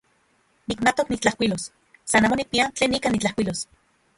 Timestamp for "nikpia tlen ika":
2.41-3.09